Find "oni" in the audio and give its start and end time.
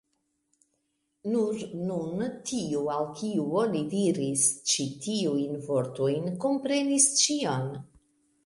3.65-3.83